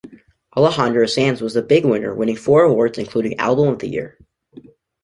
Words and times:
Alejandro 0.57 1.05
Sanz 1.05 1.41
was 1.43 1.53
the 1.53 1.61
big 1.61 1.85
winner 1.85 2.11
winning 2.15 2.35
four 2.35 2.63
awards 2.63 2.97
including 2.97 3.37
Album 3.39 3.67
of 3.67 3.77
the 3.77 3.87
Year. 3.87 4.17